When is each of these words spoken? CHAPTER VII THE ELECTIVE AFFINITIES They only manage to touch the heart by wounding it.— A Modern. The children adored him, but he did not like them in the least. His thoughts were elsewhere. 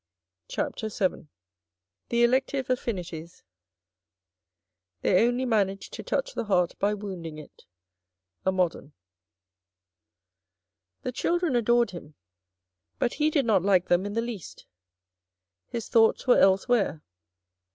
CHAPTER 0.47 0.87
VII 0.89 1.27
THE 2.09 2.23
ELECTIVE 2.23 2.71
AFFINITIES 2.71 3.43
They 5.03 5.27
only 5.27 5.45
manage 5.45 5.91
to 5.91 6.01
touch 6.01 6.33
the 6.33 6.45
heart 6.45 6.73
by 6.79 6.95
wounding 6.95 7.37
it.— 7.37 7.65
A 8.43 8.51
Modern. 8.51 8.93
The 11.03 11.11
children 11.11 11.55
adored 11.55 11.91
him, 11.91 12.15
but 12.97 13.13
he 13.13 13.29
did 13.29 13.45
not 13.45 13.61
like 13.61 13.89
them 13.89 14.07
in 14.07 14.13
the 14.13 14.21
least. 14.23 14.65
His 15.67 15.87
thoughts 15.87 16.25
were 16.25 16.39
elsewhere. 16.39 17.03